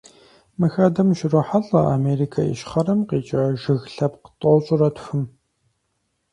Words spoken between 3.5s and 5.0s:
жыг лъэпкъ тӏощӏрэ